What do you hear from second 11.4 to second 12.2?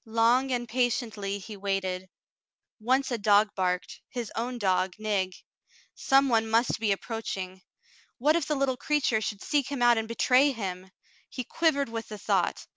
quivered with the